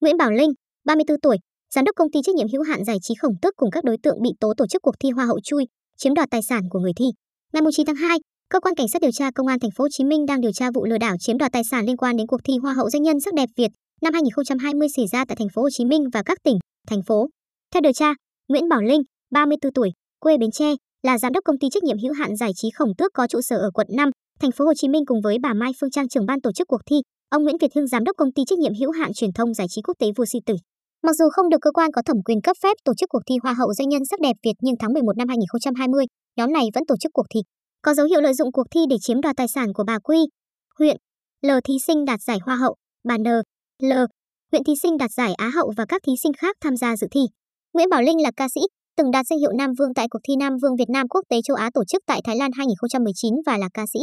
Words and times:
Nguyễn 0.00 0.16
Bảo 0.16 0.30
Linh, 0.30 0.50
34 0.84 1.20
tuổi, 1.20 1.36
giám 1.74 1.84
đốc 1.84 1.96
công 1.96 2.10
ty 2.10 2.20
trách 2.22 2.34
nhiệm 2.34 2.46
hữu 2.52 2.62
hạn 2.62 2.84
giải 2.84 2.96
trí 3.02 3.14
Khổng 3.14 3.34
tức 3.42 3.54
cùng 3.56 3.70
các 3.70 3.84
đối 3.84 3.96
tượng 4.02 4.22
bị 4.22 4.30
tố 4.40 4.54
tổ 4.56 4.66
chức 4.66 4.82
cuộc 4.82 4.94
thi 5.00 5.10
Hoa 5.10 5.24
hậu 5.24 5.40
chui, 5.40 5.64
chiếm 5.96 6.14
đoạt 6.14 6.28
tài 6.30 6.42
sản 6.42 6.62
của 6.70 6.78
người 6.78 6.92
thi. 6.96 7.04
Ngày 7.52 7.62
9 7.72 7.86
tháng 7.86 7.96
2, 7.96 8.18
cơ 8.50 8.60
quan 8.60 8.74
cảnh 8.74 8.86
sát 8.92 9.02
điều 9.02 9.10
tra 9.12 9.30
công 9.30 9.46
an 9.46 9.58
thành 9.60 9.70
phố 9.70 9.84
Hồ 9.84 9.88
Chí 9.90 10.04
Minh 10.04 10.26
đang 10.26 10.40
điều 10.40 10.52
tra 10.52 10.70
vụ 10.74 10.84
lừa 10.84 10.98
đảo 10.98 11.16
chiếm 11.20 11.38
đoạt 11.38 11.52
tài 11.52 11.62
sản 11.70 11.86
liên 11.86 11.96
quan 11.96 12.16
đến 12.16 12.26
cuộc 12.26 12.40
thi 12.44 12.52
Hoa 12.62 12.72
hậu 12.72 12.90
doanh 12.90 13.02
nhân 13.02 13.20
sắc 13.20 13.34
đẹp 13.34 13.48
Việt 13.56 13.70
năm 14.02 14.12
2020 14.12 14.88
xảy 14.96 15.06
ra 15.12 15.24
tại 15.24 15.36
thành 15.36 15.48
phố 15.54 15.62
Hồ 15.62 15.68
Chí 15.70 15.84
Minh 15.84 16.04
và 16.12 16.22
các 16.22 16.38
tỉnh, 16.44 16.58
thành 16.88 17.02
phố. 17.02 17.28
Theo 17.74 17.80
điều 17.80 17.92
tra, 17.92 18.14
Nguyễn 18.48 18.68
Bảo 18.68 18.82
Linh, 18.82 19.02
34 19.30 19.72
tuổi, 19.72 19.90
quê 20.20 20.38
Bến 20.38 20.50
Tre, 20.50 20.74
là 21.02 21.18
giám 21.18 21.32
đốc 21.32 21.44
công 21.44 21.58
ty 21.58 21.68
trách 21.70 21.82
nhiệm 21.82 21.98
hữu 22.02 22.12
hạn 22.12 22.36
giải 22.36 22.50
trí 22.56 22.68
Khổng 22.74 22.94
Tước 22.98 23.12
có 23.14 23.26
trụ 23.26 23.40
sở 23.40 23.56
ở 23.56 23.70
quận 23.74 23.86
5, 23.96 24.10
thành 24.40 24.52
phố 24.52 24.64
Hồ 24.64 24.74
Chí 24.74 24.88
Minh 24.88 25.02
cùng 25.06 25.20
với 25.24 25.36
bà 25.42 25.54
Mai 25.54 25.72
Phương 25.80 25.90
Trang 25.90 26.08
trưởng 26.08 26.26
ban 26.26 26.40
tổ 26.40 26.52
chức 26.52 26.68
cuộc 26.68 26.80
thi, 26.86 26.96
ông 27.30 27.42
Nguyễn 27.42 27.56
Việt 27.60 27.74
Hưng 27.74 27.86
giám 27.86 28.04
đốc 28.04 28.16
công 28.16 28.32
ty 28.32 28.42
trách 28.46 28.58
nhiệm 28.58 28.72
hữu 28.80 28.90
hạn 28.90 29.12
truyền 29.12 29.32
thông 29.32 29.54
giải 29.54 29.66
trí 29.70 29.82
quốc 29.82 29.94
tế 29.98 30.06
Vua 30.16 30.24
Si 30.24 30.38
Tử. 30.46 30.54
Mặc 31.02 31.12
dù 31.18 31.24
không 31.32 31.48
được 31.48 31.58
cơ 31.60 31.70
quan 31.70 31.92
có 31.92 32.02
thẩm 32.02 32.16
quyền 32.24 32.40
cấp 32.40 32.56
phép 32.62 32.76
tổ 32.84 32.92
chức 32.94 33.08
cuộc 33.08 33.22
thi 33.28 33.34
Hoa 33.42 33.52
hậu 33.52 33.74
doanh 33.74 33.88
nhân 33.88 34.02
sắc 34.10 34.20
đẹp 34.20 34.36
Việt 34.44 34.52
nhưng 34.60 34.74
tháng 34.78 34.92
11 34.92 35.16
năm 35.16 35.28
2020, 35.28 36.04
nhóm 36.36 36.52
này 36.52 36.64
vẫn 36.74 36.86
tổ 36.88 36.94
chức 37.00 37.12
cuộc 37.12 37.26
thi. 37.34 37.40
Có 37.82 37.94
dấu 37.94 38.06
hiệu 38.06 38.20
lợi 38.20 38.34
dụng 38.34 38.52
cuộc 38.52 38.66
thi 38.70 38.80
để 38.90 38.96
chiếm 39.00 39.20
đoạt 39.20 39.36
tài 39.36 39.48
sản 39.48 39.72
của 39.72 39.84
bà 39.86 39.98
Quy, 39.98 40.18
huyện, 40.78 40.96
L 41.46 41.50
thí 41.64 41.74
sinh 41.86 42.04
đạt 42.04 42.20
giải 42.20 42.38
Hoa 42.44 42.56
hậu, 42.56 42.74
bà 43.08 43.18
N, 43.18 43.24
L, 43.82 43.92
huyện 44.52 44.64
thí 44.64 44.72
sinh 44.82 44.96
đạt 44.96 45.10
giải 45.10 45.34
Á 45.34 45.48
hậu 45.48 45.72
và 45.76 45.84
các 45.88 46.02
thí 46.06 46.12
sinh 46.22 46.32
khác 46.32 46.56
tham 46.60 46.76
gia 46.76 46.96
dự 46.96 47.06
thi. 47.10 47.20
Nguyễn 47.74 47.88
Bảo 47.90 48.02
Linh 48.02 48.22
là 48.22 48.30
ca 48.36 48.48
sĩ, 48.54 48.60
từng 48.96 49.10
đạt 49.10 49.26
danh 49.26 49.38
hiệu 49.38 49.52
Nam 49.58 49.70
Vương 49.78 49.94
tại 49.94 50.06
cuộc 50.10 50.18
thi 50.28 50.34
Nam 50.36 50.52
Vương 50.62 50.76
Việt 50.76 50.88
Nam 50.88 51.08
Quốc 51.08 51.20
tế 51.28 51.36
châu 51.44 51.54
Á 51.54 51.70
tổ 51.74 51.84
chức 51.84 52.02
tại 52.06 52.20
Thái 52.24 52.36
Lan 52.36 52.50
2019 52.56 53.34
và 53.46 53.58
là 53.58 53.68
ca 53.74 53.84
sĩ. 53.92 53.98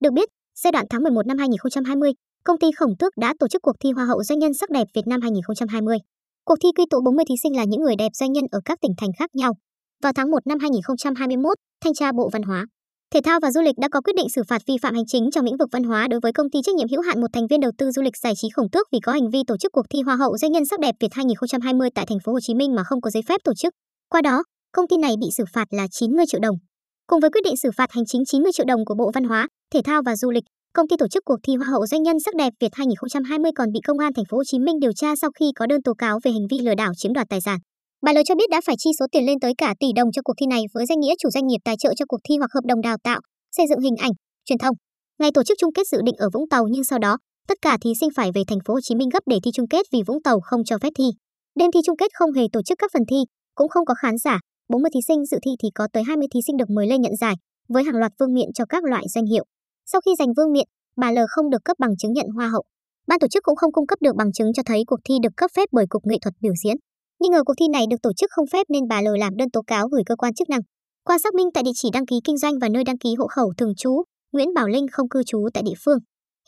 Được 0.00 0.12
biết, 0.12 0.28
giai 0.64 0.72
đoạn 0.72 0.86
tháng 0.90 1.02
11 1.02 1.26
năm 1.26 1.38
2020, 1.38 2.12
công 2.44 2.58
ty 2.58 2.66
Khổng 2.76 2.96
Tước 2.98 3.12
đã 3.16 3.34
tổ 3.38 3.48
chức 3.48 3.62
cuộc 3.62 3.76
thi 3.80 3.92
Hoa 3.92 4.04
hậu 4.04 4.22
doanh 4.22 4.38
nhân 4.38 4.54
sắc 4.54 4.70
đẹp 4.70 4.86
Việt 4.94 5.06
Nam 5.06 5.20
2020. 5.20 5.98
Cuộc 6.44 6.56
thi 6.62 6.68
quy 6.76 6.84
tụ 6.90 7.00
40 7.04 7.24
thí 7.28 7.34
sinh 7.42 7.56
là 7.56 7.64
những 7.64 7.80
người 7.80 7.96
đẹp 7.98 8.08
doanh 8.14 8.32
nhân 8.32 8.44
ở 8.50 8.60
các 8.64 8.78
tỉnh 8.82 8.92
thành 8.98 9.10
khác 9.18 9.30
nhau. 9.34 9.52
Vào 10.02 10.12
tháng 10.16 10.30
1 10.30 10.46
năm 10.46 10.58
2021, 10.58 11.56
Thanh 11.84 11.94
tra 11.94 12.12
Bộ 12.12 12.28
Văn 12.32 12.42
hóa, 12.42 12.66
Thể 13.14 13.20
thao 13.24 13.40
và 13.42 13.50
Du 13.50 13.60
lịch 13.60 13.74
đã 13.78 13.88
có 13.88 14.00
quyết 14.00 14.12
định 14.16 14.28
xử 14.28 14.42
phạt 14.48 14.62
vi 14.66 14.74
phạm 14.82 14.94
hành 14.94 15.06
chính 15.06 15.30
trong 15.30 15.44
lĩnh 15.44 15.56
vực 15.56 15.68
văn 15.72 15.82
hóa 15.82 16.08
đối 16.10 16.20
với 16.20 16.32
công 16.32 16.50
ty 16.50 16.58
trách 16.64 16.74
nhiệm 16.74 16.88
hữu 16.88 17.00
hạn 17.00 17.20
một 17.20 17.26
thành 17.32 17.46
viên 17.50 17.60
đầu 17.60 17.72
tư 17.78 17.90
du 17.90 18.02
lịch 18.02 18.16
giải 18.16 18.32
trí 18.36 18.48
Khổng 18.54 18.70
Tước 18.70 18.86
vì 18.92 18.98
có 19.00 19.12
hành 19.12 19.30
vi 19.32 19.42
tổ 19.46 19.56
chức 19.56 19.72
cuộc 19.72 19.86
thi 19.90 20.02
Hoa 20.02 20.16
hậu 20.16 20.38
doanh 20.38 20.52
nhân 20.52 20.66
sắc 20.66 20.80
đẹp 20.80 20.94
Việt 21.00 21.08
2020 21.12 21.88
tại 21.94 22.06
thành 22.08 22.18
phố 22.24 22.32
Hồ 22.32 22.40
Chí 22.40 22.54
Minh 22.54 22.74
mà 22.74 22.84
không 22.84 23.00
có 23.00 23.10
giấy 23.10 23.22
phép 23.28 23.40
tổ 23.44 23.52
chức. 23.54 23.72
Qua 24.08 24.22
đó, 24.22 24.42
công 24.72 24.88
ty 24.88 24.96
này 24.96 25.14
bị 25.20 25.26
xử 25.36 25.44
phạt 25.52 25.66
là 25.70 25.86
90 25.90 26.24
triệu 26.28 26.40
đồng. 26.40 26.56
Cùng 27.06 27.20
với 27.20 27.30
quyết 27.30 27.44
định 27.44 27.56
xử 27.56 27.70
phạt 27.76 27.92
hành 27.92 28.06
chính 28.06 28.24
90 28.24 28.52
triệu 28.52 28.66
đồng 28.66 28.84
của 28.84 28.94
Bộ 28.94 29.10
Văn 29.14 29.24
hóa, 29.24 29.48
Thể 29.74 29.80
thao 29.84 30.02
và 30.06 30.16
Du 30.16 30.30
lịch, 30.30 30.44
công 30.72 30.88
ty 30.88 30.96
tổ 30.98 31.08
chức 31.08 31.24
cuộc 31.24 31.36
thi 31.42 31.56
Hoa 31.56 31.68
hậu 31.68 31.86
doanh 31.86 32.02
nhân 32.02 32.16
sắc 32.24 32.34
đẹp 32.34 32.52
Việt 32.60 32.72
2020 32.72 33.50
còn 33.56 33.72
bị 33.72 33.80
công 33.86 33.98
an 33.98 34.12
thành 34.16 34.24
phố 34.30 34.36
Hồ 34.36 34.44
Chí 34.44 34.58
Minh 34.58 34.78
điều 34.80 34.92
tra 34.92 35.08
sau 35.20 35.30
khi 35.40 35.46
có 35.56 35.66
đơn 35.66 35.82
tố 35.82 35.94
cáo 35.94 36.18
về 36.24 36.30
hành 36.30 36.46
vi 36.50 36.58
lừa 36.58 36.74
đảo 36.74 36.92
chiếm 36.96 37.12
đoạt 37.12 37.26
tài 37.30 37.40
sản. 37.40 37.58
Bà 38.06 38.12
L 38.12 38.18
cho 38.26 38.34
biết 38.34 38.50
đã 38.50 38.60
phải 38.66 38.74
chi 38.78 38.90
số 38.98 39.06
tiền 39.12 39.26
lên 39.26 39.40
tới 39.40 39.52
cả 39.58 39.74
tỷ 39.80 39.86
đồng 39.96 40.12
cho 40.12 40.22
cuộc 40.24 40.34
thi 40.40 40.46
này 40.46 40.62
với 40.74 40.86
danh 40.86 41.00
nghĩa 41.00 41.14
chủ 41.18 41.30
doanh 41.30 41.46
nghiệp 41.46 41.58
tài 41.64 41.76
trợ 41.78 41.94
cho 41.96 42.04
cuộc 42.08 42.20
thi 42.28 42.36
hoặc 42.38 42.50
hợp 42.54 42.64
đồng 42.68 42.80
đào 42.80 42.96
tạo, 43.04 43.20
xây 43.56 43.66
dựng 43.68 43.80
hình 43.80 43.96
ảnh, 43.96 44.12
truyền 44.44 44.58
thông. 44.58 44.74
Ngày 45.18 45.30
tổ 45.34 45.42
chức 45.42 45.58
chung 45.60 45.72
kết 45.72 45.86
dự 45.92 45.98
định 46.04 46.14
ở 46.18 46.28
Vũng 46.34 46.48
Tàu 46.48 46.64
nhưng 46.70 46.84
sau 46.84 46.98
đó, 46.98 47.16
tất 47.48 47.58
cả 47.62 47.76
thí 47.80 47.90
sinh 48.00 48.10
phải 48.16 48.30
về 48.34 48.42
thành 48.48 48.58
phố 48.66 48.74
Hồ 48.74 48.80
Chí 48.82 48.94
Minh 48.94 49.08
gấp 49.12 49.22
để 49.26 49.38
thi 49.44 49.50
chung 49.54 49.68
kết 49.68 49.86
vì 49.92 50.02
Vũng 50.06 50.22
Tàu 50.22 50.40
không 50.40 50.64
cho 50.64 50.78
phép 50.82 50.90
thi. 50.98 51.04
Đêm 51.58 51.70
thi 51.74 51.80
chung 51.86 51.96
kết 51.96 52.10
không 52.14 52.32
hề 52.32 52.42
tổ 52.52 52.62
chức 52.62 52.78
các 52.78 52.90
phần 52.92 53.02
thi, 53.10 53.16
cũng 53.54 53.68
không 53.68 53.84
có 53.84 53.94
khán 53.94 54.18
giả, 54.18 54.40
40 54.68 54.90
thí 54.94 55.00
sinh 55.08 55.24
dự 55.24 55.38
thi 55.44 55.50
thì 55.62 55.68
có 55.74 55.88
tới 55.92 56.02
20 56.02 56.26
thí 56.34 56.40
sinh 56.46 56.56
được 56.56 56.70
mời 56.70 56.86
lên 56.86 57.00
nhận 57.00 57.16
giải, 57.16 57.34
với 57.68 57.84
hàng 57.84 57.96
loạt 57.96 58.12
vương 58.18 58.34
miện 58.34 58.48
cho 58.54 58.64
các 58.68 58.84
loại 58.84 59.04
danh 59.14 59.26
hiệu. 59.26 59.44
Sau 59.92 60.00
khi 60.00 60.10
giành 60.18 60.32
vương 60.36 60.52
miện, 60.52 60.68
bà 60.96 61.10
L 61.10 61.18
không 61.28 61.50
được 61.50 61.64
cấp 61.64 61.76
bằng 61.78 61.96
chứng 61.96 62.12
nhận 62.12 62.26
hoa 62.34 62.48
hậu. 62.48 62.62
Ban 63.06 63.18
tổ 63.18 63.28
chức 63.28 63.42
cũng 63.42 63.56
không 63.56 63.72
cung 63.72 63.86
cấp 63.86 63.98
được 64.02 64.16
bằng 64.16 64.32
chứng 64.32 64.52
cho 64.52 64.62
thấy 64.66 64.82
cuộc 64.86 65.00
thi 65.04 65.14
được 65.22 65.32
cấp 65.36 65.50
phép 65.56 65.68
bởi 65.72 65.86
Cục 65.88 66.06
Nghệ 66.06 66.16
thuật 66.22 66.34
biểu 66.40 66.52
diễn. 66.64 66.76
Nghi 67.20 67.28
ngờ 67.28 67.42
cuộc 67.46 67.54
thi 67.58 67.68
này 67.68 67.84
được 67.90 67.96
tổ 68.02 68.12
chức 68.12 68.30
không 68.30 68.46
phép 68.52 68.66
nên 68.68 68.88
bà 68.88 69.00
L 69.00 69.08
làm 69.18 69.36
đơn 69.36 69.50
tố 69.50 69.62
cáo 69.66 69.88
gửi 69.88 70.02
cơ 70.06 70.16
quan 70.16 70.34
chức 70.34 70.48
năng. 70.50 70.60
Qua 71.04 71.18
xác 71.18 71.34
minh 71.34 71.48
tại 71.54 71.62
địa 71.62 71.70
chỉ 71.74 71.88
đăng 71.92 72.06
ký 72.06 72.16
kinh 72.24 72.38
doanh 72.38 72.58
và 72.60 72.68
nơi 72.68 72.84
đăng 72.84 72.98
ký 72.98 73.14
hộ 73.18 73.26
khẩu 73.26 73.52
thường 73.58 73.74
trú, 73.76 74.02
Nguyễn 74.32 74.54
Bảo 74.54 74.68
Linh 74.68 74.86
không 74.92 75.08
cư 75.08 75.22
trú 75.26 75.48
tại 75.54 75.62
địa 75.66 75.78
phương. 75.84 75.98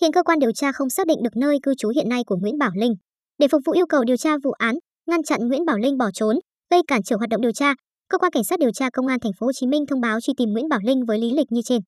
Hiện 0.00 0.12
cơ 0.12 0.22
quan 0.22 0.38
điều 0.38 0.52
tra 0.52 0.72
không 0.72 0.90
xác 0.90 1.06
định 1.06 1.18
được 1.22 1.36
nơi 1.36 1.58
cư 1.62 1.74
trú 1.78 1.88
hiện 1.88 2.08
nay 2.08 2.22
của 2.26 2.36
Nguyễn 2.36 2.58
Bảo 2.58 2.70
Linh. 2.74 2.94
Để 3.38 3.48
phục 3.48 3.62
vụ 3.64 3.72
yêu 3.72 3.86
cầu 3.86 4.04
điều 4.04 4.16
tra 4.16 4.36
vụ 4.44 4.50
án, 4.50 4.74
ngăn 5.06 5.22
chặn 5.22 5.48
Nguyễn 5.48 5.64
Bảo 5.64 5.78
Linh 5.78 5.98
bỏ 5.98 6.10
trốn, 6.14 6.36
gây 6.70 6.82
cản 6.86 7.02
trở 7.02 7.16
hoạt 7.16 7.30
động 7.30 7.40
điều 7.40 7.52
tra, 7.52 7.74
cơ 8.08 8.18
quan 8.18 8.32
cảnh 8.32 8.44
sát 8.44 8.58
điều 8.58 8.72
tra 8.72 8.90
công 8.92 9.06
an 9.06 9.20
thành 9.20 9.32
phố 9.38 9.46
Hồ 9.46 9.52
Chí 9.52 9.66
Minh 9.66 9.86
thông 9.86 10.00
báo 10.00 10.20
truy 10.20 10.34
tìm 10.36 10.48
Nguyễn 10.52 10.68
Bảo 10.68 10.80
Linh 10.82 11.04
với 11.04 11.18
lý 11.18 11.30
lịch 11.30 11.52
như 11.52 11.60
trên. 11.64 11.80